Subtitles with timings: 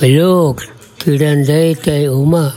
[0.00, 0.54] 格鲁
[0.96, 1.52] 吉兰达
[1.82, 2.52] 带乌马，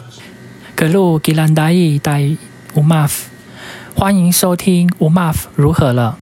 [0.76, 1.72] 格鲁吉兰达
[2.04, 2.38] 带
[2.76, 3.32] 乌马夫，
[3.96, 6.20] 欢迎收听乌马夫如何了。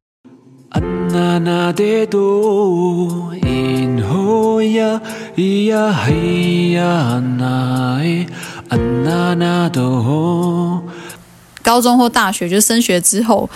[11.61, 13.49] 高中或大学就升学之后，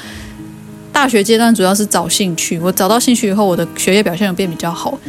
[0.91, 2.59] 大学阶段主要是找兴趣。
[2.59, 4.99] 我找到兴趣以后，我的学业表现有变比较好。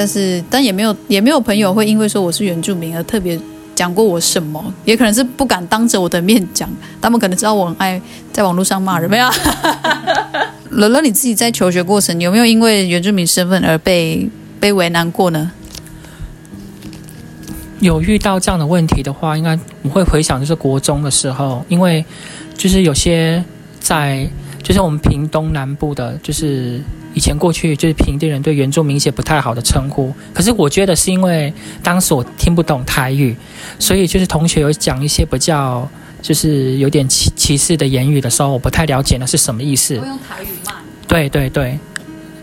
[0.00, 3.38] 但是，但也没有也没有朋友会因为说我是原住民而特别
[3.74, 6.66] 讲过我什么，也可能是不敢当着我的面讲，
[7.02, 8.00] 他们可能知道我很爱
[8.32, 9.10] 在网络上骂人。
[9.10, 9.28] 没有，
[10.70, 14.26] 乐乐，你自己在求学过程有没有因为原住民身份而被
[14.58, 15.52] 被为难过呢？
[17.80, 22.02] 有遇到这样的问题的话，应该我会回想就是国中的时候，因为
[22.56, 23.44] 就是有些
[23.78, 24.26] 在
[24.62, 26.80] 就是我们屏东南部的，就是。
[27.12, 31.52] 以前过去就是平地人对原住民一些不太好的称呼，可是我觉得是因为
[31.82, 33.34] 当时我听不懂台语，
[33.78, 35.88] 所以就是同学有讲一些比较
[36.22, 39.96] 就是有点歧歧视的言语的时候，我不太了解那是什么意思。
[39.96, 40.74] 我用台语骂。
[41.08, 41.78] 对对对，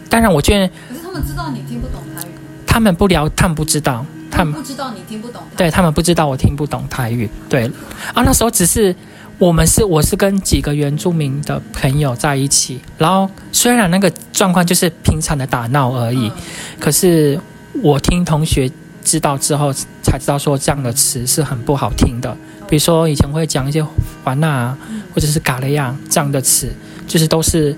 [0.09, 0.67] 当然我觉得。
[0.67, 2.31] 可是他们知道你听不懂台语。
[2.65, 5.41] 他们不聊，他们不知道，他们不知道你听不懂。
[5.55, 7.29] 对，他们不知道我听不懂台语。
[7.47, 7.65] 对，
[8.13, 8.95] 啊，那时候只是。
[9.39, 16.31] 我们是，我是跟几个原住民的朋友在一起，然后虽然那个状况就是平常的打闹而已，
[16.79, 17.39] 可是
[17.83, 18.69] 我听同学
[19.03, 19.71] 知道之后
[20.01, 22.35] 才知道说这样的词是很不好听的，
[22.67, 23.85] 比如说以前会讲一些
[24.23, 24.75] 环那
[25.13, 26.73] 或者是嘎雷亚这样的词，
[27.07, 27.77] 就是都是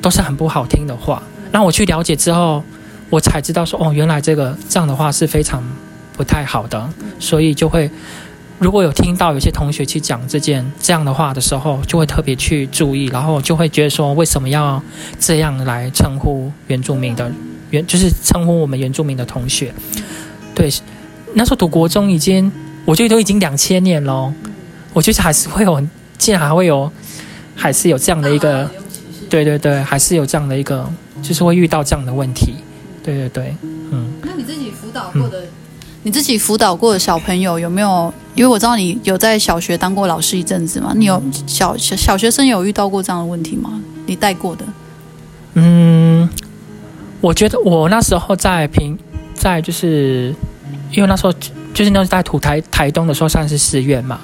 [0.00, 1.20] 都是很不好听的话。
[1.50, 2.62] 那我去了解之后，
[3.10, 5.64] 我才知道说哦，原来这个这样的话是非常
[6.16, 7.90] 不太好的，所以就会。
[8.62, 14.80] 如果有听到有些同学去讲这件这样的话的时候，就会特别去注意，然后就会觉得说，为什么要
[15.18, 17.28] 这样来称呼原住民的
[17.70, 19.74] 原，就是称呼我们原住民的同学。
[20.54, 20.70] 对，
[21.34, 22.52] 那时候读国中已经，
[22.84, 24.32] 我觉得都已经两千年了，
[24.92, 25.84] 我觉得还是会有，
[26.16, 26.88] 竟然还会有，
[27.56, 28.70] 还是有这样的一个，
[29.28, 30.88] 对对对，还是有这样的一个，
[31.20, 32.54] 就是会遇到这样的问题。
[33.02, 33.56] 对对对，
[33.90, 34.12] 嗯。
[34.22, 35.28] 那你自己辅导过？
[36.02, 38.12] 嗯你自己辅导过的小朋友有没有？
[38.34, 43.80] 因为我知道你有在小学当过老师一阵子嘛，你有小小小学生有遇到过这样的问题吗？
[44.06, 44.64] 你带过的？
[45.54, 46.28] 嗯，
[47.20, 48.98] 我觉得我那时候在平，
[49.32, 50.34] 在就是
[50.90, 51.32] 因为那时候
[51.72, 54.18] 就是那时候在土台台东的时候算是寺院嘛。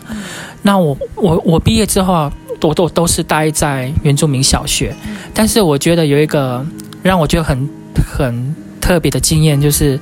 [0.62, 4.92] 那我我我毕业之后啊，我都都是待在原住民小学，
[5.32, 6.66] 但是我觉得有一个
[7.04, 7.68] 让我觉得很
[8.16, 10.00] 很特别的经验就是。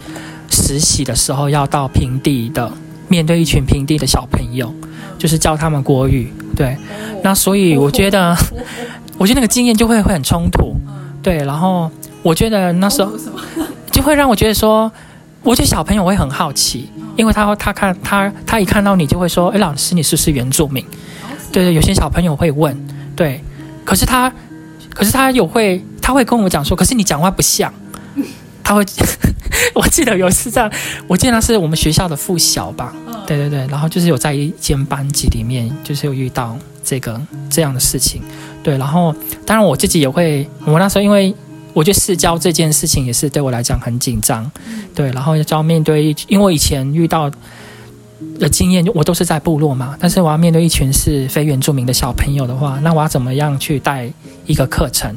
[0.50, 2.70] 实习的时候要到平地的，
[3.08, 4.72] 面对一群平地的小朋友，
[5.18, 6.32] 就是教他们国语。
[6.54, 6.76] 对，
[7.22, 8.36] 那所以我觉得，
[9.18, 10.74] 我觉得那个经验就会会很冲突。
[11.22, 11.90] 对，然后
[12.22, 13.12] 我觉得那时候
[13.90, 14.90] 就会让我觉得说，
[15.42, 20.84] 我觉得小朋友会很好奇，因为他他看他他一看到你就会说，哎，老师你是不是原住民？
[21.52, 22.76] 对对，有些小朋友会问，
[23.14, 23.42] 对，
[23.84, 24.32] 可是他
[24.94, 27.72] 可是他有会他会跟我讲说，可是你讲话不像。
[28.66, 28.84] 他会，
[29.74, 30.68] 我记得有一次这样，
[31.06, 32.92] 我记得那是我们学校的附小吧，
[33.24, 38.20] 对对对，然后就是有在一间班级里面，就是有遇到这个这样的事情，
[38.64, 39.14] 对，然后
[39.46, 41.32] 当然我自己也会，我那时候因为
[41.74, 44.50] 我觉得试教这件事情也是对我来讲很紧张，
[44.96, 47.30] 对，然后就要面对，因为以前遇到
[48.40, 54.10] 的经验，我都是在部落嘛，但是我要面对一群是非原住民的小朋友的话，那我要怎么样去带
[54.44, 55.16] 一个课程？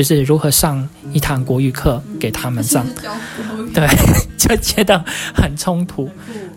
[0.00, 2.86] 就是如何上一堂国语课给他们上，
[3.74, 3.86] 对，
[4.38, 6.08] 就觉得很冲突，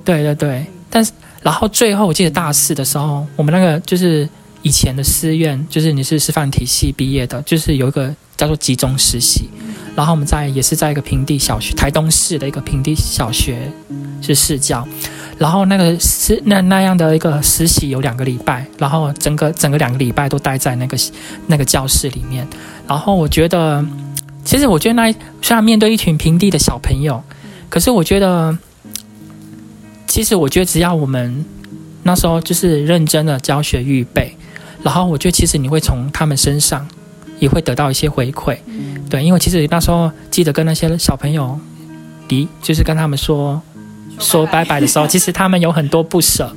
[0.06, 0.66] 对对对。
[0.90, 1.12] 但是
[1.42, 4.30] 然后最后我记得大四的时候，我们那个就是
[4.62, 9.50] 以前的师院，就是你是师范体系毕业的，就是有一个叫做集中实习，
[9.94, 13.70] 然后我们在也是在一个平地小学，台东市的一个平地小学
[14.22, 14.88] 是试教。
[15.38, 20.98] 然后那个是那那样的一个实习有两个礼拜，然后整个整个两个礼拜都待在那个
[21.48, 22.48] 那个教室里面。
[22.88, 23.84] 然后我觉得，
[24.46, 25.12] 其实我觉得那
[25.42, 27.22] 虽然面对一群平地的小朋友，
[27.70, 28.58] 可是我觉得，
[30.08, 31.44] 其实我觉得只要我们
[32.04, 34.38] 那时候就是认真的教学预备，
[34.84, 36.88] 然后我觉得其实你会从他们身上
[37.40, 38.58] 也会得到一些回馈。
[39.10, 41.60] 对，因为其实那时候记得跟那些小朋友
[42.30, 43.62] 离，就是跟他们说。
[44.20, 46.54] 说拜拜的时候， 其实他们有很多不舍，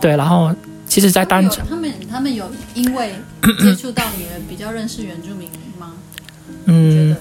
[0.00, 0.54] 对，然后
[0.86, 3.14] 其实，在当他们他们有因为
[3.60, 5.48] 接触到你们比较认识原住民
[5.78, 5.92] 吗？
[6.66, 7.16] 嗯，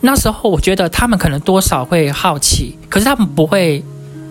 [0.00, 3.84] 那时候我觉得他们可能多少会好奇，可是他们不会，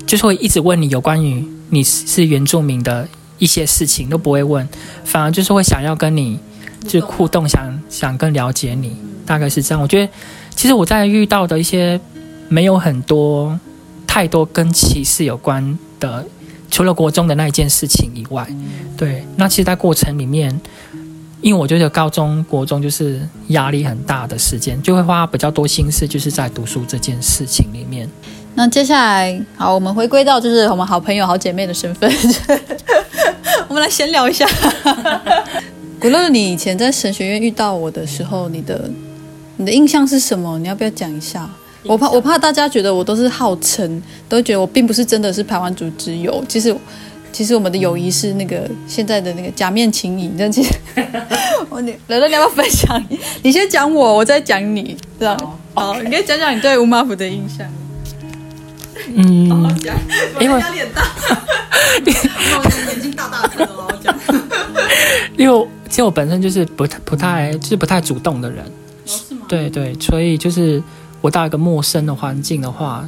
[0.06, 3.08] 就是会一直问你有关于你是原住民的
[3.38, 4.68] 一些事情都不会问，
[5.06, 6.40] 反而就是会想要跟你
[6.88, 9.82] 就互动，想想更了解你，大概是这样。
[9.82, 10.12] 我觉得
[10.56, 12.00] 其实我在遇到的一些
[12.50, 13.58] 没有很多。
[14.14, 16.26] 太多跟歧视有关的，
[16.70, 18.46] 除了国中的那一件事情以外，
[18.98, 19.24] 对。
[19.38, 20.60] 那其实，在过程里面，
[21.40, 28.06] 因为我觉得高中、国中就是压力很大的时间，就会花比较多心思，就是在读书这件事情里面。
[28.54, 32.12] 那接下来，好，我们回归到就是我们好朋友、好姐妹的身份，
[33.70, 34.46] 我们来闲聊一下。
[36.02, 38.92] 古乐乐，你以前在神学院遇到我的时候，你的
[39.56, 40.60] 你的印象是什么？
[40.60, 41.50] 你要不要讲一下？
[41.84, 46.44] 我怕我怕大家觉得我都是号称，都觉得我并不是真的是排湾族之友。
[46.48, 46.76] 其实
[47.32, 50.30] 其实我们的友谊是那个现在的那个假面情谊。
[50.38, 50.64] 真的，
[51.70, 53.04] 我你乐乐，你要不要分享？
[53.42, 56.00] 你先讲我，我再讲你，这样好。
[56.02, 57.68] 你可以讲讲你对乌马府的印象。
[59.16, 59.96] 嗯，好好讲，
[60.40, 61.02] 因为压力很大，
[62.06, 64.16] 我眼睛大大的，好好讲。
[65.36, 68.64] 因为其实我本身就是不太不太就是不太主动的人，
[69.06, 69.42] 是吗？
[69.48, 70.82] 对对，所以就是
[71.22, 73.08] 我到一个陌生的环境的话，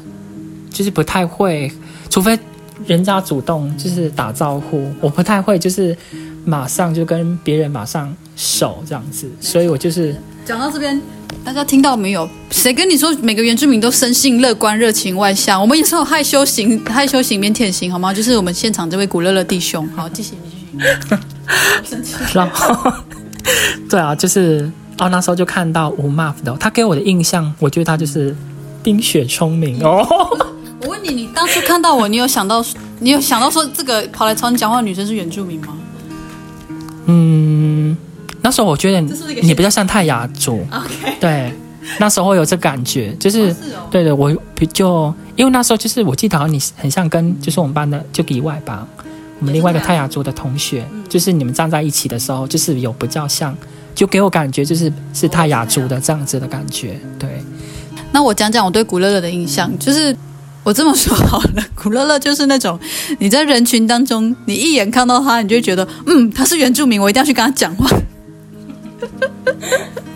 [0.72, 1.72] 就是不太会，
[2.10, 2.40] 除非
[2.86, 5.98] 人家主动就是打招呼，我不太会就是
[6.46, 10.16] 马上就跟别人马上熟这样子，所以我就是
[10.46, 11.02] 讲到这边。
[11.44, 12.30] 大家听到没有？
[12.52, 15.60] 谁跟你说每个原住民都生性乐观、热情、外向？
[15.60, 18.14] 我们也是有害羞型、害羞型、腼腆型，好吗？
[18.14, 19.86] 就是我们现场这位古乐乐弟兄。
[19.94, 20.36] 好，继续，
[20.72, 22.16] 你继续。
[22.34, 22.94] 然后，
[23.90, 28.36] 对啊，就是哦，那时候就看到吴妈的，他给我的印象，我觉得他就是
[28.82, 30.06] 冰雪聪明哦。
[30.82, 32.64] 我问你，你当初看到我，你有想到，
[33.00, 35.78] 你有想到说这个跑来朝你讲话的女生是原住民吗？
[37.06, 37.98] 嗯。
[38.46, 39.00] 那时候我觉得
[39.42, 41.54] 你比较像泰雅族，OK，对，
[41.98, 48.86] 那时候有这感觉，就是，哦是哦、对的，我比就因为那时候就是我记得好像你很像跟就是我们班的就以外吧，
[49.40, 53.56] 我们另外一个泰雅族的同学，就是你们站在一起的时候，就是有比较像，
[53.96, 57.30] 就给我感觉就是是泰雅族的这样子的感觉，对。
[58.12, 60.16] 那我讲讲我对古乐乐的印象，就是
[60.64, 62.80] 我这么说好了，古乐乐就是那种
[63.20, 67.90] 你在人群当中，你一眼看到他，你就会觉得，嗯，他是原住民，我一定要去跟他讲话。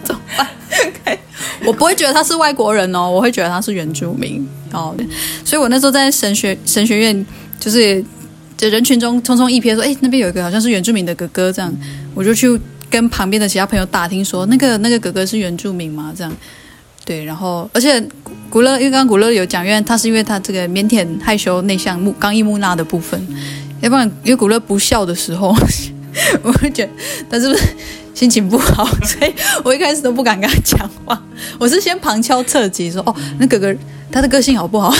[0.03, 1.18] 怎么办？Okay.
[1.65, 4.95] 我不会觉得他是外国人哦，我会觉得他是原住民哦。
[5.44, 7.25] 所以我那时候在神学神学院，
[7.59, 8.03] 就是
[8.56, 11.73] 在人群中匆匆一瞥，说：“哎，那边有一个好像是原住民的哥哥。”这样，
[12.13, 12.47] 我就去
[12.89, 16.31] 跟旁边的其他朋友打听说：“那个那个哥哥是原住民吗？”这样，
[17.06, 17.24] 对。
[17.25, 18.04] 然后，而且
[18.50, 23.22] 古乐，因为刚刚古乐有讲，因为他是因为他这个腼腆、害羞、内向、木刚毅木讷的部分，
[23.81, 25.56] 要不然因为古乐不笑的时候，
[26.44, 26.92] 我会觉得
[27.30, 27.63] 他是不是？
[28.18, 29.31] 心情不好，所以
[29.63, 31.22] 我一开始都不敢跟他讲话。
[31.60, 33.72] 我是先旁敲侧击说：“哦，那哥哥
[34.12, 34.92] 他的个性好不好？”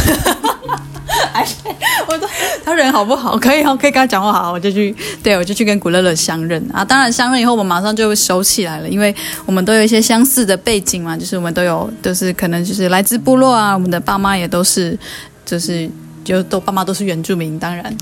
[2.08, 2.30] 我说
[2.64, 3.38] 他人好不好？
[3.38, 4.52] 可以哦，可以跟他讲话好。
[4.52, 6.84] 我就去，对，我就去跟古乐乐相认啊。
[6.84, 9.14] 当然相认以后，我们马上就会熟起来了，因为
[9.46, 13.74] 我们都有一些相似的背景嘛，就是我们都有，就是可能就是来自部落啊。
[13.74, 14.98] 我们的爸妈也都是，
[15.46, 15.90] 就是
[16.24, 17.96] 就都爸妈都是原住民，当然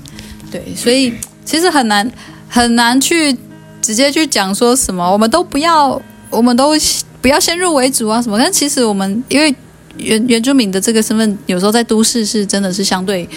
[0.50, 1.12] 对，所以
[1.44, 2.10] 其实很难
[2.48, 3.36] 很难去。
[3.82, 6.72] 直接去讲说什么，我们都不要，我们都
[7.22, 8.36] 不要先入为主啊什么。
[8.36, 9.54] 但其实我们因为
[9.98, 13.28] 原原住民的这个身份，有时候在都市是真的是相对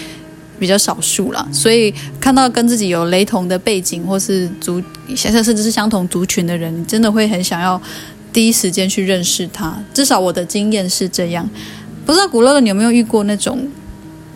[0.58, 1.46] 比较少数啦。
[1.52, 4.82] 所以看到跟自己有雷同的背景，或是族，
[5.14, 7.80] 甚至是相同族群的人，你真的会很想要
[8.32, 9.82] 第一时间去认识他。
[9.94, 11.48] 至少我的经验是这样。
[12.04, 13.68] 不知道古乐乐你有没有遇过那种，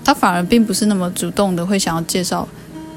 [0.04, 2.48] 他反而并不是那么主动的会想要介绍。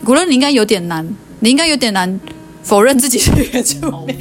[0.03, 1.07] 古乐，你应该有点难，
[1.39, 2.19] 你应该有点难。
[2.67, 4.13] 否认自己是原住民，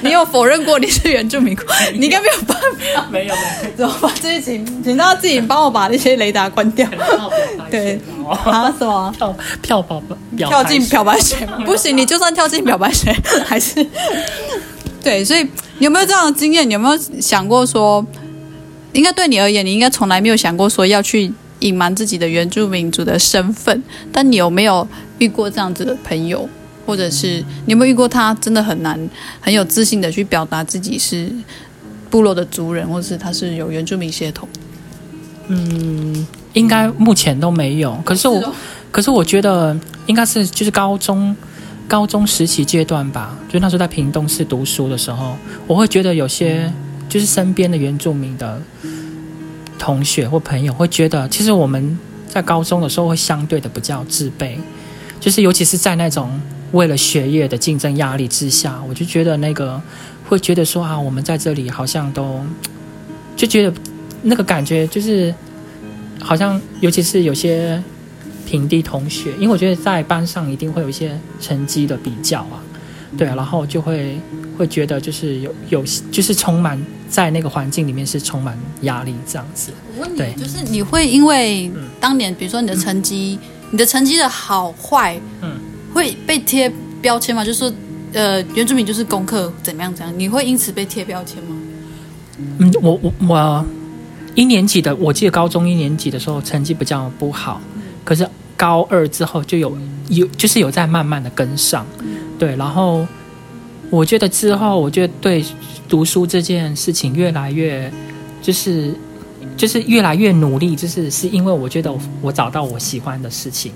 [0.00, 1.56] 你有否认过你是原住民？
[1.94, 2.56] 你应该没有办
[2.94, 3.76] 法，没有没有。
[3.76, 4.12] 怎么办？
[4.22, 6.88] 这一集，请大家自己帮我把那些雷达关掉。
[7.68, 8.00] 对，
[8.44, 9.12] 啊什么？
[9.18, 10.00] 跳跳宝
[10.36, 11.44] 跳进漂白水？
[11.66, 13.12] 不行，你就算跳进漂白水，
[13.44, 13.84] 还是
[15.02, 15.24] 对。
[15.24, 15.42] 所以
[15.78, 16.68] 你有没有这样的经验？
[16.68, 18.06] 你有没有想过说，
[18.92, 23.82] 应该对你而言，你应该从来没有想过说要去隐瞒自己的原住民族的身份？
[24.12, 24.86] 但你有没有
[25.18, 26.48] 遇过这样子的朋友？
[26.88, 28.98] 或者是你有没有遇过他真的很难
[29.42, 31.30] 很有自信的去表达自己是
[32.08, 34.48] 部落的族人，或者是他是有原住民血统？
[35.48, 37.94] 嗯，应该目前都没有。
[38.06, 38.54] 可是我，是哦、
[38.90, 39.76] 可是我觉得
[40.06, 41.36] 应该是就是高中
[41.86, 43.36] 高中时期阶段吧。
[43.50, 46.72] 就那时候在屏东市读书的时候，我会觉得有些
[47.06, 48.58] 就是身边的原住民的
[49.78, 54.56] 同学或朋友会觉得，其实我们在高中的时候会相对的比较自卑，
[55.20, 56.30] 就是尤其是在那种。
[56.72, 59.80] 为了学业的竞争压力之下，我就觉得那个
[60.28, 62.40] 会觉得说啊，我们在这里好像都
[63.36, 63.72] 就觉得
[64.22, 65.34] 那个感觉就是
[66.20, 67.82] 好像，尤其是有些
[68.46, 72.60] 平地同学，因为我觉得在班上一定会有一些成绩的比较啊，
[73.16, 74.18] 对啊，然后就会
[74.56, 79.70] 会觉得就是有有就是充满在那个环境里面是充满压力这样子。
[79.96, 80.34] 我问你，对。
[80.34, 81.70] 就是你会因为
[82.00, 85.52] 当年比如说你的成绩，嗯、你的成绩的好坏，嗯，
[85.98, 87.44] 会被贴标签吗？
[87.44, 87.72] 就是
[88.12, 91.56] 呃，原住民就是功课怎么样怎样，你会因此被贴标签吗？
[92.38, 93.66] 嗯，我我我
[94.36, 97.60] 一年级的，我记得高中一年级的时候成绩比较不好，
[98.04, 98.24] 可是
[98.56, 99.76] 高二之后就有
[100.08, 101.84] 有就是有在慢慢的跟上，
[102.38, 103.04] 对，然后
[103.90, 105.44] 我觉得之后我觉得对
[105.88, 107.92] 读书这件事情越来越
[108.40, 108.94] 就是
[109.56, 113.72] 就是越来越努力，就是是因为我觉得我，找到我喜欢的事情，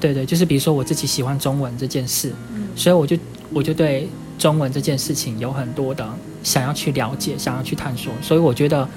[0.00, 3.16] 对对，就是比如说我自己喜欢中文这件事，嗯、所以我就
[3.52, 6.08] 我就对中文这件事情有很多的。
[6.44, 8.88] 想要去了解，想要去探索，所以我觉得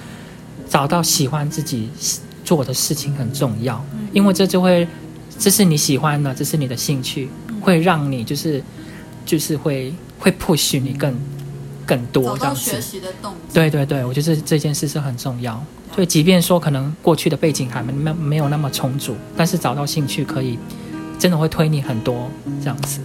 [0.70, 1.90] 找到喜欢自己
[2.46, 4.88] 做的事情很重要，因为这就会，
[5.40, 7.30] 这是你喜欢的，这是你的兴趣，
[7.60, 8.64] 会让你就是
[9.26, 11.14] 就是会会 push 你更
[11.84, 12.72] 更多这样子。
[12.72, 13.56] 学习的动机。
[13.56, 15.62] 对对对，我觉得这这件事是很重要。
[15.94, 20.60] 所以即便说可能过去的背景还没没有那么充足，但是找到兴趣可以
[21.22, 22.32] 真的会推你很多
[22.64, 23.00] 这样子。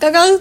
[0.00, 0.40] 刚刚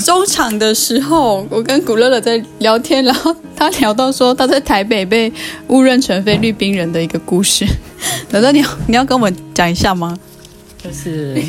[0.00, 5.30] 中场的时候，我跟古乐乐在聊天，然后他聊到说他在台北被
[5.68, 7.66] 误认成菲律宾人的一个故事。
[8.32, 10.18] 难道你要你要跟我讲一下吗？
[10.86, 11.42] 就是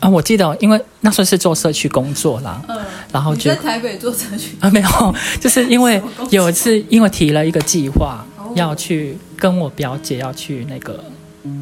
[0.00, 2.78] 啊，我记得因为那时候是做社区工作啦，嗯，
[3.12, 4.56] 然后就在台北做社区？
[4.60, 11.02] 啊，没有，就是因为有一次因为提了一个计划，要去跟我表姐要去那个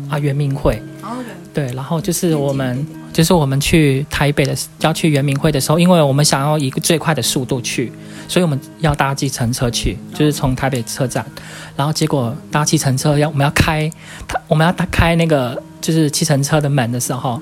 [0.08, 0.82] 啊圆明会，
[1.54, 2.86] 对，然后就是我们。
[3.12, 7.90] 就是我们去台北的要去圆明会的时候，因为我们想要以最快的速度去，
[8.28, 11.26] 所以我们要搭计程车去，就是从台北车站，
[11.74, 13.90] 然后结果搭计程车要我们要开，
[14.46, 17.40] 我们要打开那个就是计程车的门的时候，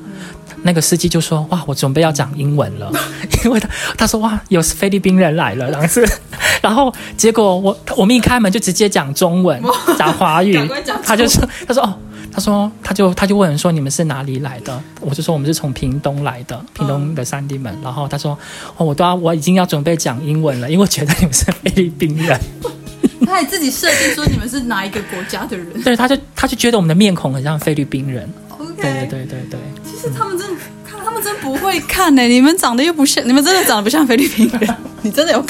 [0.62, 2.90] 那个司机就说：“哇，我准备要讲英文了，
[3.44, 6.06] 因为他他说哇，有菲律宾人来了，然后是，
[6.62, 9.62] 然后结果我我们一开门就直接讲中文，
[9.98, 10.58] 讲华语，
[11.02, 11.94] 他就说他说哦。”
[12.30, 14.80] 他说，他就他就问人说，你们是哪里来的？
[15.00, 17.74] 我就说我们是从屏东来的，屏东的三地门。
[17.82, 18.38] 然后他说，
[18.76, 22.38] 哦，我都要我已经要准备讲英文了，因为我觉得你们是菲律宾人。
[23.26, 25.82] 他还自己设定说你们是哪一个国家的人？
[25.82, 28.28] 对，他就他就觉得我们的面孔很像菲律宾人。
[28.76, 29.60] 对对对对对。
[29.84, 30.46] 其实他们真
[30.88, 34.76] 看他们真不会看呢、欸，你们长得又不像，你们真的长得不像菲律宾人。
[35.02, 35.44] 你真的有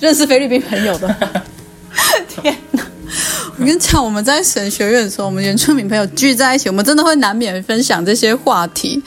[0.00, 1.08] 认识菲律宾朋友的？
[2.28, 2.82] 天哪！
[3.56, 9.02] 我跟你讲，我们在神学院的时候，我们原住民朋友聚在一起，我们真的会难免分享这些话题。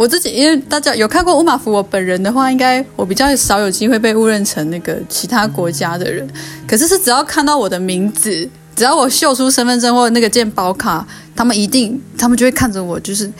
[0.00, 6.26] 我自己，因为大家有看过乌马福我本人的话，应该我比较少有机会被误认成那个其他国家的人。
[6.66, 13.30] 可是是只要看到我的名字，只要我秀出身份证或那个健保卡，他们一定，他们就会看着我，就是，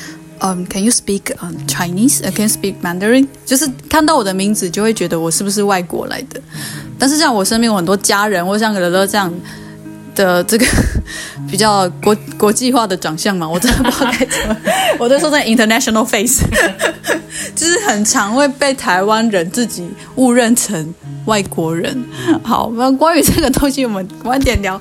[0.41, 3.27] 嗯、，Can you speak um Chinese？Can you speak Mandarin？
[3.47, 6.39] 就是看到我的名字，就会觉得我是不是外国来的。
[6.99, 9.33] 但是像我身边有很多家人，或像乐乐这样。
[10.21, 10.67] 的这个
[11.51, 14.57] 比较国国际化的长相嘛，我真的不知道该怎么，
[15.01, 16.45] 我都说在 international face，
[17.57, 22.05] 就是很常会被台湾人自己误认成外国人。
[22.43, 24.79] 好，那关于这个东西，我们晚点聊。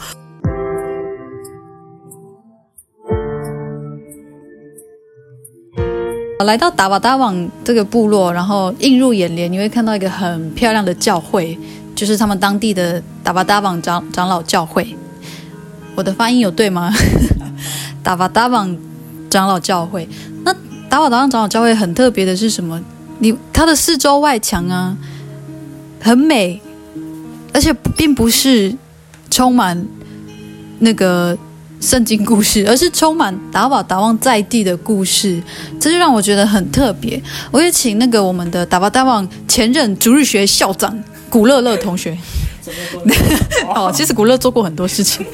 [6.46, 11.58] 来到达瓦达网这个部落，然后映入眼帘，你会看到一个很漂亮的教会，
[11.96, 14.96] 就是他们当地的达瓦达网长长老教会。
[16.00, 16.94] 我的发音有对吗？
[18.02, 18.74] 达瓦达旺
[19.30, 20.08] 长老教会，
[20.46, 20.56] 那
[20.88, 22.80] 达瓦达旺长老教会很特别的是什么？
[23.18, 24.96] 你它的四周外墙啊，
[26.00, 26.62] 很美，
[27.52, 28.74] 而且并不是
[29.30, 29.86] 充满
[30.80, 31.38] 那个
[31.82, 35.44] 圣经故事，而是充满达瓦达旺在地的故事，
[35.82, 37.22] 这就让我觉得很特别。
[37.52, 40.98] 我也请那个我们的达瓦达旺前任主日学校长
[41.30, 42.18] 古乐乐同学。
[43.74, 45.26] 哦，其实古乐做过很多事情，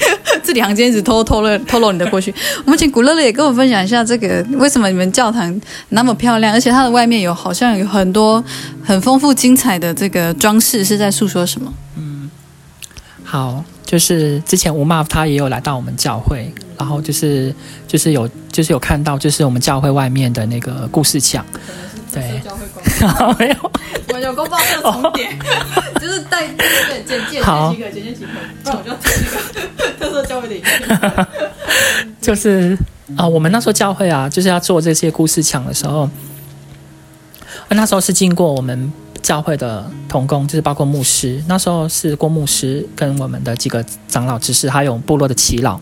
[0.46, 2.34] 字里行间一直偷偷了透露你的过去。
[2.64, 5.60] 我们请古乐乐也跟我分享一下，这个为什么你们教堂
[5.90, 8.44] 那么漂亮，而且它的外面有好像有很多
[8.84, 11.74] 很丰富精彩的这个装饰，是在诉说什么？
[11.98, 12.30] 嗯，
[13.24, 17.54] 好，就是之前吴妈他也有来到我们教会，然后就是
[17.88, 21.44] 就是有就是有看到就是我们教会外面的那个故事墙。
[22.16, 22.42] 对，
[23.38, 23.72] 没有，
[24.14, 25.38] 我有公报社重点，
[26.00, 28.30] 就是带那个简介，简介几个，简介几个，
[28.64, 29.12] 不然我就要听
[29.78, 31.28] 那个特色教会的影片。
[32.22, 32.74] 就是
[33.18, 36.10] 啊、呃，我们那时候教会啊，就是要做这些故事墙的时候，
[37.70, 38.92] 那时候是经过我们
[39.22, 45.78] 教会的同工，就是包括牧师，那时候是郭牧师跟我们的几个长老执事，还有部落的耆老。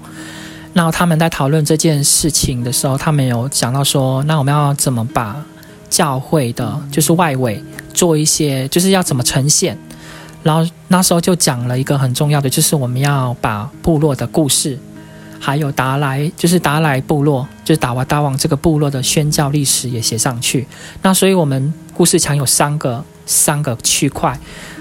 [0.74, 5.46] 那他们在讨论这件事情的时候，他们有讲到说，那我们要怎么把
[5.94, 9.78] 教会的，就是外围做一些，就是要怎么呈现。
[10.42, 14.80] 然后那时候就讲了一个很重要的，就是我们要把部落的故事。
[15.40, 20.66] 还有达莱，就是达莱部落，就是达瓦达王这个部落的宣教历史也写上去。
[21.04, 24.40] 那所以我们故事墙有三个三个区块。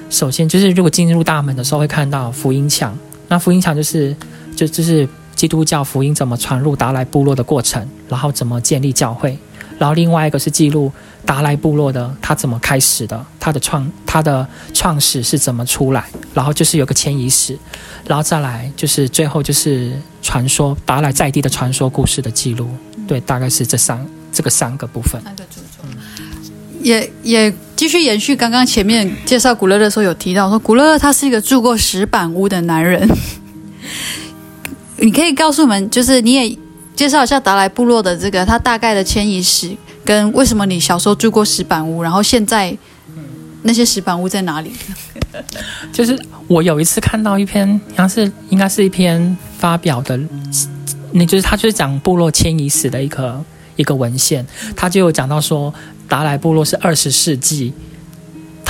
[0.08, 2.96] 首先就是如果进入大门的时候会看到福音墙，
[3.28, 4.16] 那福音墙就是
[4.56, 9.36] 就就是基督教福音怎么传入达莱部落的过程，然后怎么建立教会。
[9.78, 10.92] 然后另外一个是记录
[11.24, 17.58] 达莱部落的他怎么开始的，他的创他的创始是怎么出来，然后就是有个迁移史，
[18.06, 22.68] 然后再来就是最后就是传说达莱在地的传说故事的记录，
[23.08, 25.20] 对，大概是这三这个三个部分。
[26.80, 33.08] 也也继续延续刚刚前面介绍古乐乐的时候有提到说，古乐乐他是一个住过石板屋的男人，
[34.98, 36.58] 你可以告诉我们，就是你也。
[36.94, 42.76] 介绍一下达莱部落的这个它大概的迁移史，跟为什么你小时候住过石板屋，然后现在
[43.62, 44.72] 那些石板屋在哪里？
[45.92, 50.18] 就是我有一次看到一篇，好像是应该是一篇发表的，
[51.12, 53.42] 那就是他就是讲部落迁移史的一个
[53.76, 54.46] 一个文献，
[54.76, 55.72] 他就有讲到说
[56.08, 57.72] 达莱部落是二十世纪。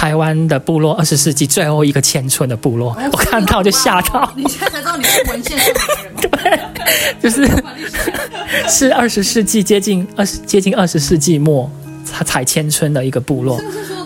[0.02, 4.32] 台湾的部落，二十世纪最后一个迁村的部落，哦、我看到就吓到。
[4.34, 6.20] 你现在才知道你是文献上的人吗？
[6.82, 7.48] 对，就是
[8.68, 11.70] 是二十世纪接近二十接近二十世纪末
[12.04, 13.56] 才才迁村的一个部落。
[13.60, 14.04] 是不是说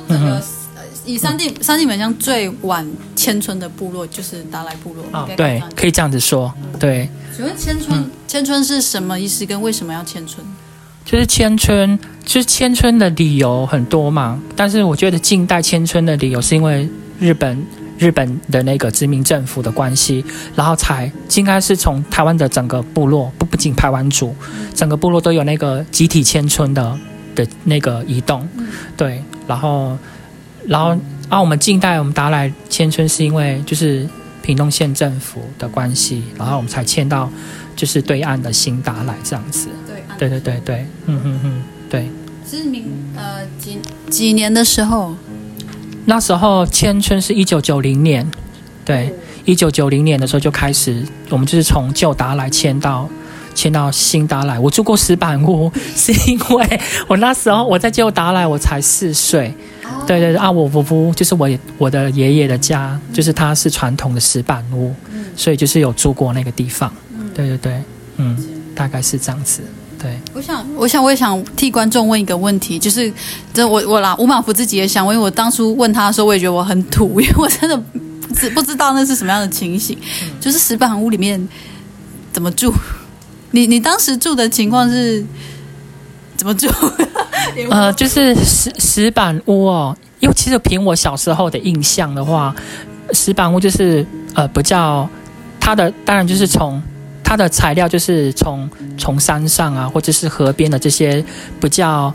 [1.06, 5.02] 以三地三地门乡最晚迁村的部落就是达莱部落？
[5.12, 6.52] 啊、哦，对，可以这样子说。
[6.78, 9.46] 对，请问迁村迁村是什么意思？
[9.46, 10.46] 跟为什么要迁村？
[11.06, 14.42] 就是迁村，就是迁村的理由很多嘛。
[14.56, 16.86] 但是我觉得近代迁村的理由是因为
[17.20, 17.64] 日本
[17.96, 20.24] 日本的那个殖民政府的关系，
[20.56, 24.34] 然后才应该是从台湾的整个部落，不不仅排湾族，
[24.74, 26.98] 整个部落都有那个集体迁村的
[27.36, 28.46] 的那个移动。
[28.96, 29.96] 对，然后
[30.66, 30.98] 然后
[31.28, 34.04] 啊，我们近代我们达来迁村是因为就是
[34.42, 37.30] 屏东县政府的关系，然后我们才迁到
[37.76, 39.68] 就是对岸的新达来这样子。
[40.18, 42.08] 对对对对，嗯嗯嗯，对。
[42.48, 42.84] 是明
[43.16, 45.14] 呃几几年的时候？
[46.04, 48.24] 那时候迁村是一九九零年，
[48.84, 49.12] 对，
[49.44, 53.08] 一九九零年的时候就开始，我们就是从旧达莱迁到
[53.56, 54.56] 迁到新达莱。
[54.60, 59.52] 我住过石板屋， 是因为我那时候我在旧达莱我才四岁，
[60.06, 64.94] 对对对啊，我伯父就是我我的爷爷的家，就是他是传统的石板屋，
[65.34, 66.92] 所以就是有住过那个地方，
[67.34, 67.82] 对对对，
[68.18, 68.38] 嗯，
[68.76, 69.62] 大概是这样子。
[69.98, 73.12] 对，我想，我想，我也想替观众问一个问题，就是，
[73.54, 79.96] 这我我啦，吴马福自己也想问，因为我当初问他的时候，我也觉得我很土， 因为我真的不知不知道那是什么样的情形，
[80.40, 81.48] 就是石板屋里面
[82.32, 82.72] 怎么住？
[83.52, 85.24] 你你当时住的情况是
[86.36, 86.68] 怎么住？
[87.70, 92.54] 呃，就是石石板屋哦，因为其实凭我小时候的印象的话，
[93.12, 94.04] 石板屋就是
[94.34, 95.08] 呃比较
[95.58, 96.82] 它的，当然就是从。
[97.28, 101.22] 它的材料就是从从山上啊，或者是河边的这些
[101.60, 102.14] 比较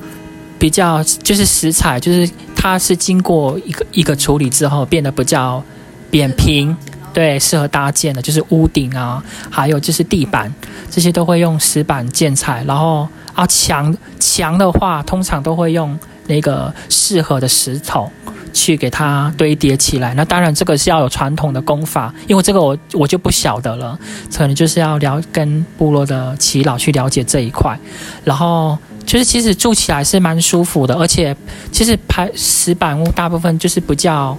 [0.57, 5.61] 比较，就是石材，就是它是经过一个一个处理之后变得比较
[6.09, 6.73] 扁平，
[7.11, 10.49] 对，适合搭建的，就是屋顶啊，还有就是地板，
[10.89, 12.63] 这些都会用石板建材。
[12.65, 18.09] 然后啊，墙墙的话，通常都会用那个适合的石头。
[18.53, 23.97] 去给它堆叠起来，那当然这个是要有传统的功法，因为这个我我就不晓得了，
[24.35, 27.77] 可能就是要聊跟部落的耆老去了解这一块，
[28.23, 31.35] 然后就是其实住起来是蛮舒服的，而且
[31.71, 34.37] 其实排石板屋大部分就是比较，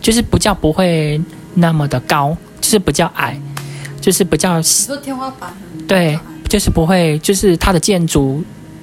[0.00, 1.20] 就是比较不会
[1.54, 3.38] 那么的高，就是比较矮，
[4.00, 4.60] 就是比较，
[5.02, 5.52] 天花板？
[5.86, 6.18] 对，
[6.48, 8.42] 就是不会，就是它的建筑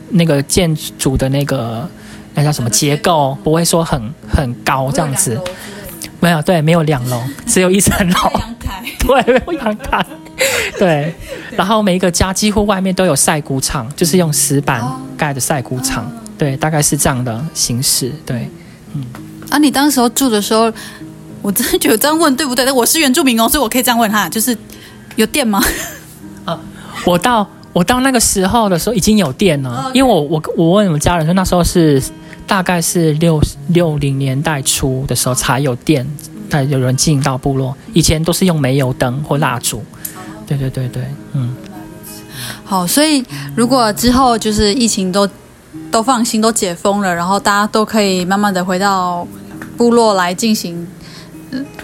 [0.10, 1.90] 那个建筑的那个。
[2.38, 3.36] 那叫什么结构？
[3.43, 5.41] 不会说很很高这样子，
[6.19, 8.32] 没有对，没有两楼，只有一层楼。
[9.08, 10.06] 对，没有阳台。
[10.78, 11.12] 对，
[11.56, 14.84] 然后每一个家几乎外面都有晒谷场，就是用石板
[15.17, 16.12] 盖的晒谷场。
[16.38, 18.12] 对，大概是这样的形式。
[18.23, 18.47] 对，
[18.93, 19.04] 嗯。
[19.50, 20.71] 啊，你当时候住的时候，
[21.41, 22.63] 我真的觉得这样问对不对？
[22.63, 24.56] 但我是原住民哦，所以我可以这样问他，就是
[25.15, 25.60] 有电吗？
[26.45, 26.60] 啊，
[27.04, 32.00] 我到我到那个时候的时候已经有电了，因为我我我问我们家人说那时候是。
[32.48, 36.08] 大概是六六零年代初的时候才有电，
[36.50, 37.76] 才有人进到部落。
[37.94, 39.84] 以前都是用煤油灯或蜡烛。
[40.48, 41.54] 对对对对，嗯。
[42.64, 43.24] 好，所以
[43.56, 45.28] 如果之后就是疫情都
[45.92, 49.28] 都放心，都解封了，然后大家都可以慢慢的回到
[49.76, 50.88] 部落来进行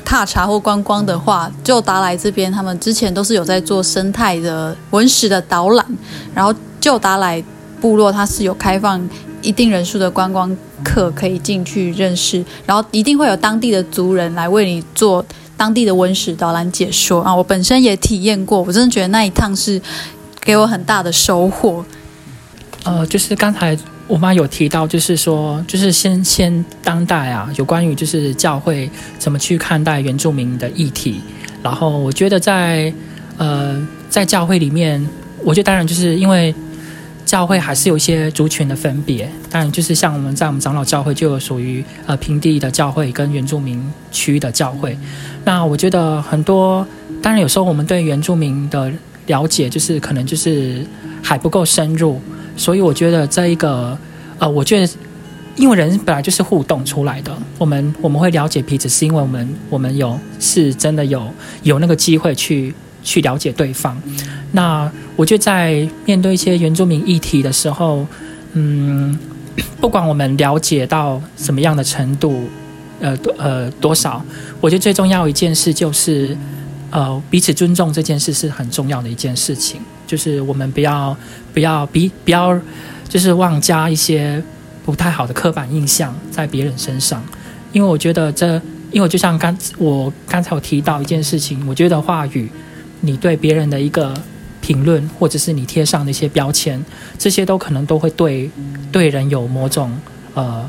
[0.06, 5.86] 踏查或观光的话，就达来这边，他们之前都是有在做生态的文史的导览，
[6.34, 7.44] 然后就达来
[7.84, 9.10] 部落，它是有开放
[9.42, 15.26] 一定人数的观光客可以进去认识，然后一定会有当地的族人来为你做
[15.58, 17.36] 当地的文史导览解说啊。
[17.36, 19.82] 我本身也体验过，我真的觉得那一趟是
[20.40, 21.84] 给我很大的收获。
[22.86, 23.78] 呃，就是刚才。
[24.06, 31.22] 我妈有提到，就是说，就是先先当代啊，有关于就是教会怎么去看待原住民的议题。
[31.64, 32.94] 然后我觉得在
[33.38, 35.02] 呃在教会里面，
[35.42, 36.54] 我觉得当然就是因为
[37.26, 39.30] 教会还是有一些族群的分别。
[39.50, 43.82] 当然就是像我们在我们长老教会就有属于呃平地的教会跟原住民
[44.12, 44.98] 区的教会。
[45.46, 46.86] 那我觉得很多，
[47.22, 48.92] 当然有时候我们对原住民的
[49.28, 50.86] 了解就是可能就是
[51.22, 52.20] 还不够深入。
[52.56, 53.98] 所以我觉得这一个，
[54.38, 54.94] 呃，我觉得，
[55.56, 61.28] 因为人本来就是互动出来的，我们我们会了解彼此，是因为我们我们有是真的有
[61.64, 62.72] 有那个机会去
[63.04, 64.02] 去了解对方。
[64.52, 68.06] 那我觉得在面对一些原住民议题的时候，
[68.54, 69.18] 嗯，
[69.80, 72.44] 不管我们了解到什么样的程度，
[73.00, 74.24] 呃多呃多少，
[74.62, 76.36] 我觉得最重要一件事就是，
[76.90, 79.82] 呃，彼此尊重这件事是很重要的一件事情。
[80.06, 81.16] 就是我们不要
[81.54, 82.60] 不要比不要，
[83.10, 84.42] 就是妄加一些
[84.86, 87.24] 不太好的刻板印象在别人身上，
[87.72, 88.62] 因为我觉得这，
[88.92, 92.48] 因为就像刚我刚才有提到一件事情，我觉得话语，
[93.06, 94.14] 你对别人的一个
[94.62, 96.84] 评论，或者是你贴上的一些标签，
[97.18, 98.50] 这些都可能都会对
[98.92, 99.92] 对人有某种
[100.34, 100.68] 呃。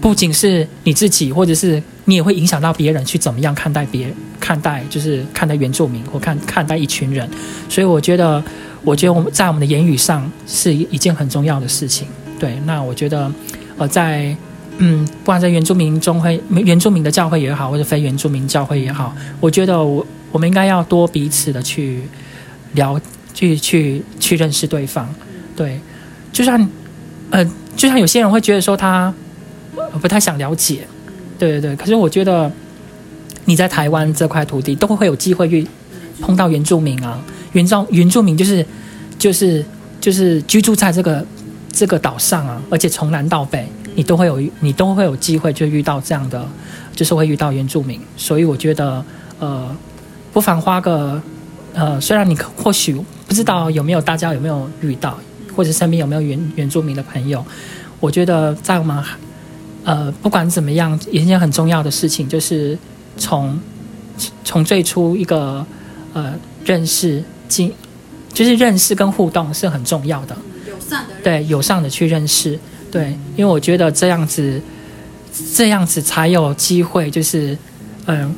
[0.00, 7.26] 不仅是你自己，或者是你也会影响到别人去怎么样看待别，看待就是看待原住民或看看待一群人，
[7.68, 8.42] 所以我觉得，
[8.82, 12.08] 我觉得我们在我们的言语上是一件很重要的事情。
[12.38, 13.32] 对，那我觉得，
[13.78, 14.36] 呃，在
[14.78, 20.04] 嗯，不管在原住民中会原住民的教会也好，或者非原住民教会也好，我觉得我
[20.36, 22.02] 我们应该要多彼此的去
[22.74, 23.00] 聊，
[23.32, 25.08] 去去去认识对方。
[25.56, 25.80] 对，
[26.30, 26.68] 就像
[27.30, 27.42] 呃，
[27.74, 29.12] 就像有些人会觉得说他。
[30.02, 30.86] 不太想了解，
[31.38, 31.76] 对对对。
[31.76, 32.52] 可是我觉得
[33.46, 35.66] 你在台湾这块土地都会有机会去
[36.20, 37.18] 碰到原住民啊，
[37.52, 38.64] 原住原住民就是
[39.18, 39.64] 就是
[39.98, 41.26] 就是居住在这个
[41.72, 46.46] 这个岛上啊，而且从南到北你都会有你都会有机会就遇到这样的，
[46.94, 47.98] 就是会遇到原住民。
[48.18, 49.02] 所以我觉得
[49.38, 49.74] 呃，
[50.36, 51.18] 不妨花个
[51.72, 52.92] 呃，虽然你或许
[53.26, 55.18] 不知道有没有大家有没有遇到，
[55.56, 57.42] 或者身边有没有原原住民的朋友，
[58.00, 59.02] 我觉得在我们。
[59.84, 62.76] 呃，不管怎么样，一件很重要的事情就是
[63.16, 63.58] 从
[64.44, 65.64] 从最初一个
[66.12, 66.34] 呃
[66.66, 67.72] 认识进，
[68.34, 70.36] 就是认识跟互动是很重要的。
[70.68, 72.58] 友善的对，友善的去认识，
[72.92, 74.60] 对，因为我觉得这样子
[75.54, 77.56] 这样子才有机会，就是
[78.04, 78.30] 嗯、呃，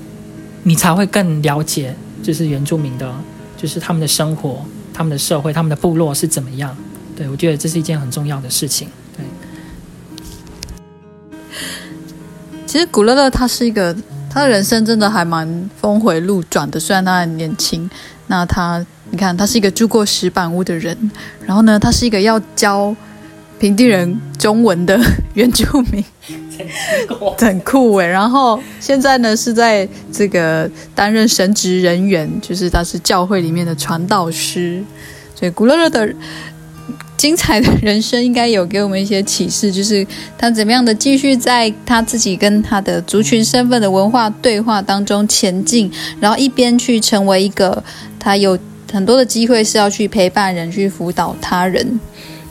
[0.62, 3.12] 你才会更了解，就是原住民的，
[3.56, 6.76] 就是他们的生活、他们的社会、他们的部落是怎么样。
[7.16, 8.88] 对，我觉得这是一件很重要的事情。
[9.16, 9.24] 对
[12.66, 13.96] 其实古乐乐他是一个，
[14.30, 16.78] 他的人生真的还蛮峰回路转的。
[16.78, 17.88] 虽然他很年轻，
[18.26, 21.10] 那他你看，他是一个住过石板屋的人，
[21.46, 22.94] 然后呢，他是一个要教
[23.58, 25.00] 平地人中文的
[25.32, 26.04] 原住民，
[27.38, 28.06] 很酷诶。
[28.06, 34.82] 然后现在呢，是在这个担任神职人员，就是他是教会里面的传道师，
[35.34, 36.14] 所以古乐乐的。
[37.16, 40.06] 精彩的人生应该有给我们一些启示，就是
[40.38, 45.90] 他怎么样的继续在他自己跟他的族群身份的文化对话当中前进，
[46.20, 47.82] 然后一边去成为一个
[48.20, 48.56] 他有
[48.92, 51.98] 很多的机会是要去陪伴人、去辅导他人。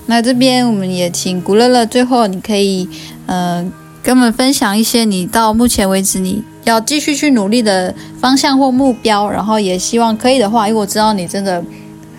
[0.08, 2.90] 那这边我们也请古乐乐，最后你可以
[3.28, 3.72] 嗯、呃、
[4.04, 11.64] 跟我们分享一些你到目前为止你要继续去努力的方向或目标，然后也希望可以的话，因为我知道你真的。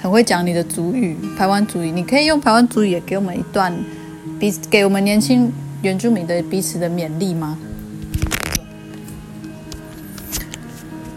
[0.01, 3.77] 很会讲你的族语，台湾族语，你可以用台湾族语也给我们一段，
[4.39, 7.59] 彼给我们年轻原住民的彼此的勉励吗？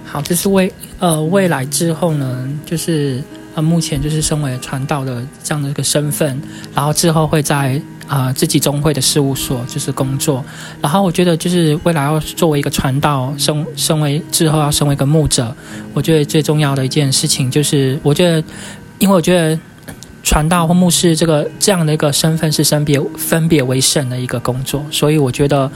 [0.03, 6.41] 好，就是未呃未来之后呢，就是呃目前就是身为传道的这样的一个身份，
[6.73, 7.79] 然后之后会在
[8.11, 10.43] 啊、自己宗会的事务所就是工作，
[10.81, 15.55] 然后我觉得就是未来要作为一个传道，身身为之后要身为一个牧者，
[15.93, 18.43] 我觉得最重要的一件事情就是，我觉得，
[18.99, 19.57] 因为我觉得
[20.23, 25.71] 传道或牧师这个这样的一个身份是分别分别为圣的一个工作，所以我觉得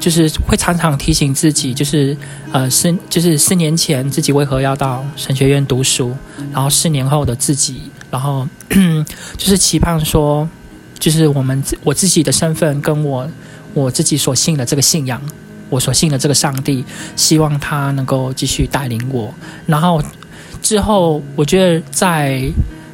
[0.00, 2.16] 就是会常常提醒自己，就是
[2.52, 6.16] 呃四就是四年前自己为何要到神学院读书，
[6.50, 8.48] 然后四年后的自己，然后
[9.36, 10.48] 就是期盼说。
[10.98, 13.28] 就是我们我自己的身份跟我
[13.74, 15.20] 我自己所信的这个信仰，
[15.70, 19.32] 我所信的这个上帝，希望他能够继续带领我。
[19.66, 20.02] 然后
[20.60, 22.42] 之后，我觉得在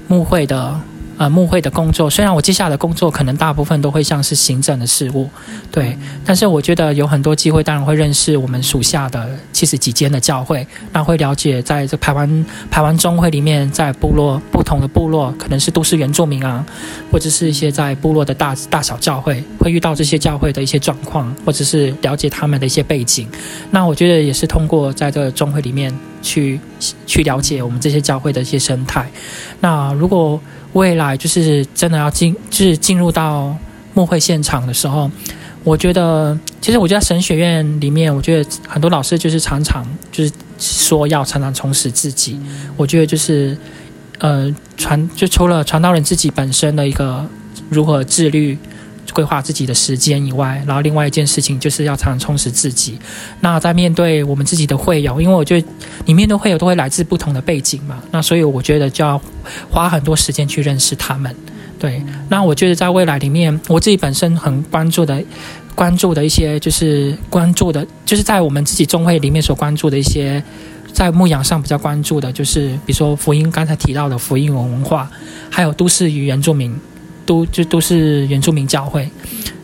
[0.09, 0.81] 牧会的。
[1.19, 5.29] 呃，牧会的工作，虽然我接下来的工作可能大部分都会像是行政的事务，
[5.71, 16.65] 对，但是我觉得有很多机会，当然会认识我们属下的七十几间的教会，那会了解在这排湾排湾中会里面，在部落不同的部落，可能是都市原住民啊，
[17.13, 23.29] 或者是一些在部落的大大小教会，会遇到这些教会的一些状况，或者是了解他们的一些背景。
[23.71, 26.59] 那我觉得也是通过在这个中会里面去
[27.07, 29.09] 去了解我们这些教会的一些生态。
[29.61, 30.41] 那如果
[30.73, 33.57] 未来就是真的要进，就是进入到
[33.95, 35.11] 幕会现场的时候，
[35.65, 42.39] 我觉得，其实我觉得神学院里面，我觉得很多老师就是常常就是说要常常充实自己。
[42.77, 43.57] 我觉得就是，
[44.19, 47.27] 呃，传就除了传道人自己本身的一个
[47.69, 48.59] 如何自律。
[49.13, 52.99] 规划自己的时间以外，然后另外一件事情就是要常常充实自己。
[53.41, 55.67] 那在面对我们自己的会友，因为我觉得
[56.05, 59.21] 你面对会友都会来自不同的背景嘛，那所以我觉得就要
[59.71, 61.35] 花很多时间去认识他们。
[61.79, 65.21] 对，那我觉得在未来里面，我自己本身很关注的、
[65.75, 70.41] 关注的一些，就是关注的，就是在我们自己中会里面所关注的一些，
[70.93, 75.11] 在牧养上比较关注的，就是比如说福音刚才提到的福音文化，
[75.51, 76.73] 还有都市与原住民。
[77.25, 79.09] 都就都是原住民教会，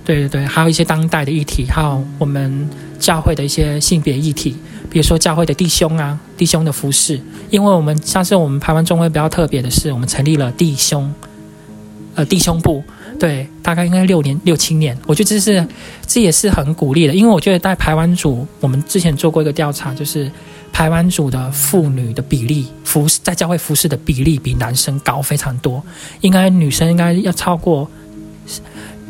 [0.05, 2.69] 对对对，还有一些当代的议题，还有我们
[2.99, 4.57] 教会的一些性别议题，
[4.91, 11.13] 比如说教会的弟兄啊，弟兄的服饰，因为我们上次我们台湾中会比较特别的是，我们成立了弟兄，
[12.15, 12.83] 呃弟兄部，
[13.19, 15.67] 对，大概应该六年六七年，我觉得这是
[16.07, 20.31] 这也是很鼓励的，因为我觉得在排湾族，我们之前做过一个调查，就是。
[20.73, 25.83] 排湾族的妇女的比例，服在教会服侍的比例比男生高非常多，
[26.21, 27.91] 应该女生应该要超过，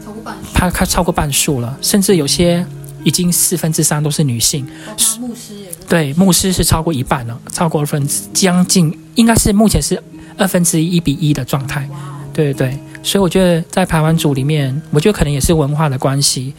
[0.03, 2.65] 超过半，超过半数了，甚至有些
[3.05, 4.67] 已经四分之三都是女性。
[5.21, 5.77] 牧师也是。
[5.87, 10.03] 对，牧师是超过一半了，超过二分之将近，应该是目前是
[10.39, 11.87] 二分之一一比一的状态。
[12.33, 16.55] 对对对，所以我觉得在排湾族里面，我觉得可能也是文化的关系，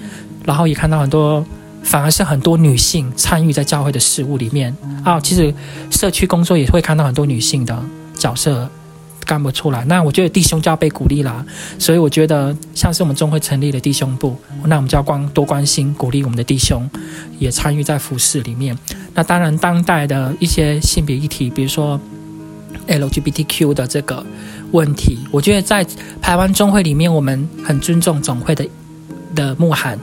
[0.45, 1.43] 然后也看到很多。
[1.83, 5.53] 反而是很多女性参与在教会的事务里面啊，其实
[5.89, 7.83] 社区工作也会看到很多女性的
[8.15, 8.69] 角色
[9.25, 9.83] 干不出来。
[9.85, 11.45] 那我觉得弟兄就要被鼓励啦，
[11.77, 16.89] 所以我觉得像是我们中会成立的弟兄部，那我们就要关多关心鼓励我们的弟兄，
[17.37, 18.77] 也参与在服事里面。
[19.13, 21.99] 那当然，当代的一些性别议题，比如说
[22.87, 24.25] LGBTQ 的这个
[24.71, 25.85] 问题，我觉得在
[26.21, 28.67] 台湾中会里面，我们很尊重总会的
[29.35, 29.97] 的牧函。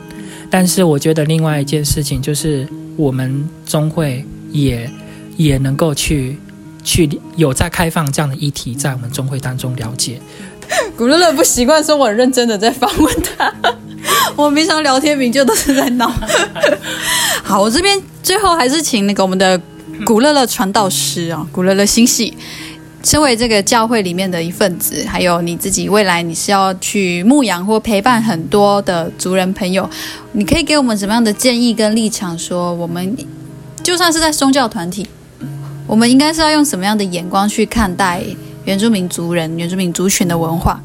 [0.51, 4.91] 但是我觉得另外一件事情就是，我们中会也
[5.37, 6.39] 也能够去
[6.85, 10.21] 去有在开放这样的议题，在我们中会当中了解。
[10.97, 13.53] 古乐乐不习惯说我很认真的在访问他，
[14.35, 16.11] 我平常聊天名就都是在闹。
[17.43, 19.61] 好，我这边最后还是请那个我们的
[20.05, 22.37] 古乐乐传道师啊，古乐乐心系。
[23.07, 29.89] 身为这个教会里面的一份子，还有你自己未来你是要去牧养或陪伴很多的族人朋友，
[30.33, 32.37] 你可以给我们什么样的建议跟立场？
[32.37, 33.17] 说我们
[33.81, 35.07] 就算是在宗教团体，
[35.87, 38.21] 我们应该是要用什么样的眼光去看待
[38.65, 40.83] 原住民族人、原住民族群的文化？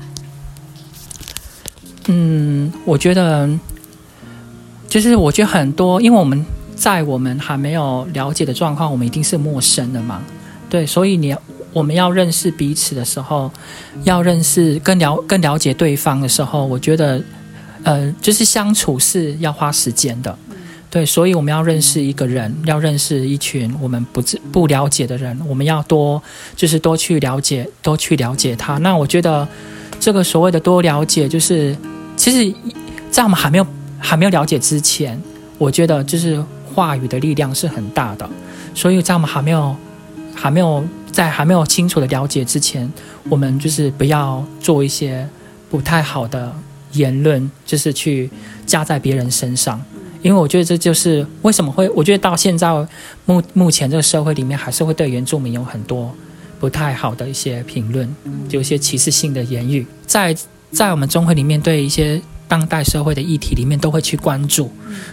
[2.06, 3.50] 嗯，我觉得
[4.88, 10.22] 就是我觉得很多，因为我们在我们还没有了解的状况，我们一定是陌生的嘛。
[10.70, 11.36] 对，所以你。
[11.74, 13.50] 我们要认识彼此的时候，
[14.04, 17.22] 要认识更了更了解对方的时候，我觉得，
[17.84, 20.38] 呃，就是相处是要花时间的，
[20.90, 26.22] 对，所以我们要认识一个人，要认识一群我们不不了解的人，我们要多
[26.56, 28.78] 就是多去了解，多去了解他。
[28.80, 29.48] 那我觉得，
[29.98, 31.76] 这个所谓的多了解，就是
[32.18, 32.54] 其实，
[33.10, 33.66] 在我们还没有
[33.98, 35.18] 还没有了解之前，
[35.58, 38.30] 我觉得就是话语的力量是很大的，
[38.76, 39.74] 所以在我们还没有
[40.36, 40.84] 还没有。
[41.12, 42.92] 在还没有清楚的了解之前，
[43.30, 45.28] 我们就是不要做一些
[45.70, 46.54] 不太好的
[46.94, 48.30] 言论，就是去
[48.66, 49.82] 加在别人身上。
[50.22, 52.70] 因为我觉得这就是为什么会，我觉得到现在
[53.26, 56.16] 目目前这个社会里面，还是会对原住民有很多
[56.60, 58.08] 不太好的一些评论，
[58.50, 60.36] 有一些歧视性的言语，在
[60.72, 64.72] 在我们中会里面，对一些当代社会的议题里面，都会去关注，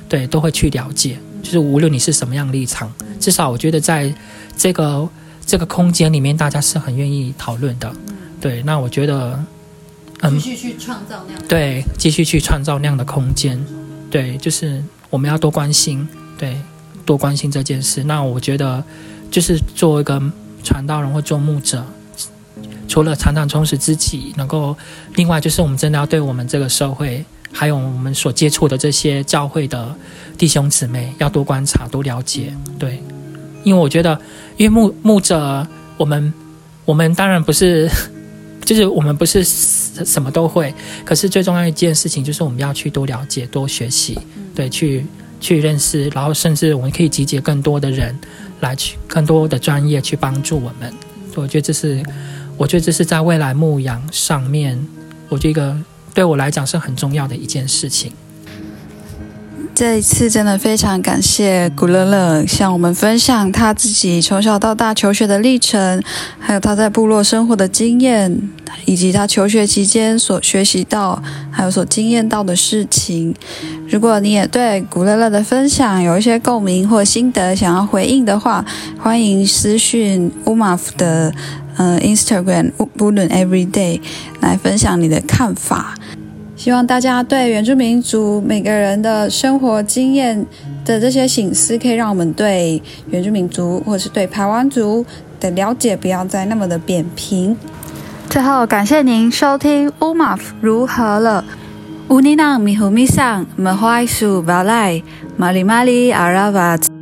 [0.08, 1.18] 对，都会去了解。
[1.42, 4.12] 就是无论你是什么样立场，至少我觉得在
[4.56, 5.08] 这个。
[5.48, 7.90] 这个空间里面，大家是很愿意讨论的，
[8.38, 8.62] 对。
[8.64, 9.42] 那我觉得，
[10.20, 13.58] 嗯，继续去创造那样，对，继续去创造那样的空间，
[14.10, 16.06] 对，就是我们要多关心，
[16.36, 16.54] 对，
[17.06, 18.04] 多关心这件事。
[18.04, 18.84] 那我觉得，
[19.30, 20.22] 就是做一个
[20.62, 21.82] 传道人或做牧者，
[22.86, 24.76] 除了常常充实自己，能够
[25.14, 29.94] 另外就是我们真的要对我们这个社会，还有我们所接触的这些教会的
[30.36, 32.52] 弟兄姊妹，要多观察、多了解。
[32.78, 33.02] 对，
[33.64, 34.20] 因为我觉得，
[34.58, 35.66] 因为牧牧者，
[35.96, 36.32] 我们
[36.84, 37.88] 我们当然不是，
[38.66, 44.18] 就是我们不是什么都会，可是最重要一件事情就是我们要去多了解、多学习，
[44.54, 45.06] 对，去
[45.40, 48.18] 去认识，然后甚至我们可以集结更多的人
[48.60, 50.92] 来去更多的专业去帮助我们。
[51.36, 52.02] 我觉得这是，
[52.56, 54.76] 我觉得这是在未来牧养上面，
[55.28, 55.76] 我这个
[56.12, 58.10] 对我来讲是很重要的一件事情。
[59.78, 66.02] 这一次真的非常感谢古乐乐向我们分享他自己从小到大求学的历程，
[66.40, 68.42] 还有他在部落生活的经验，
[68.86, 73.32] 以及他求学期间所学习到还有所经验到的事情。
[73.88, 78.64] 如果你也对古乐乐的分享有一些共鸣或心得想要回应的话，
[78.98, 81.32] 欢迎私讯 Umav 的
[81.76, 84.00] 呃 Instagram Ulun Everyday
[84.40, 85.94] 来分享你的看法。
[86.58, 90.44] 希望大家对原住民族每个人的生活经验
[90.84, 95.06] 的这些省思，可以让我们对原住民族或是对台湾族
[95.38, 97.56] 的了解不要再那么的扁平。
[98.28, 101.44] 最后，感谢您收听 uma 如何了。
[102.08, 105.00] 乌尼囊米胡米桑，马怀苏巴莱，
[105.36, 106.97] 马里马里阿拉瓦。